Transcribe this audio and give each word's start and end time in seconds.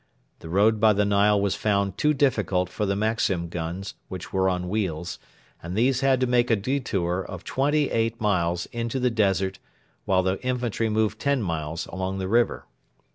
The 0.39 0.49
road 0.49 0.79
by 0.79 0.93
the 0.93 1.05
Nile 1.05 1.39
was 1.39 1.53
found 1.53 1.95
too 1.95 2.11
difficult 2.15 2.69
for 2.69 2.87
the 2.87 2.95
Maxim 2.95 3.49
guns, 3.49 3.93
which 4.07 4.33
were 4.33 4.49
on 4.49 4.67
wheels, 4.67 5.19
and 5.61 5.75
these 5.77 6.01
had 6.01 6.19
to 6.21 6.25
make 6.25 6.49
a 6.49 6.55
detour 6.55 7.21
of 7.29 7.43
twenty 7.43 7.91
eight 7.91 8.19
miles 8.19 8.65
into 8.71 8.99
the 8.99 9.11
desert 9.11 9.59
while 10.05 10.23
the 10.23 10.41
infantry 10.43 10.89
moved 10.89 11.19
ten 11.19 11.43
miles 11.43 11.85
along 11.85 12.17
the 12.17 12.27
river. 12.27 12.65